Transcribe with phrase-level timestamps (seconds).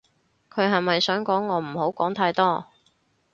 [0.51, 2.65] 佢係咪想講我唔好講太多